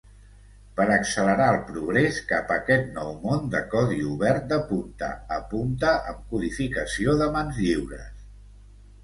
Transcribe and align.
Per 0.77 0.85
accelerar 0.93 1.49
el 1.55 1.57
progrés 1.67 2.17
cap 2.31 2.49
a 2.53 2.57
aquest 2.61 2.87
nou 2.95 3.11
món 3.25 3.45
de 3.57 3.61
codi 3.75 3.99
obert 4.15 4.49
de 4.55 4.59
punta 4.73 5.11
a 5.37 5.39
punta 5.53 5.93
amb 6.15 6.25
codificació 6.33 7.17
de 7.23 7.31
mans 7.39 7.63
lliures. 7.69 8.27